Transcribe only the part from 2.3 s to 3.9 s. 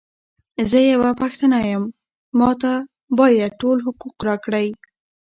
ماته باید ټول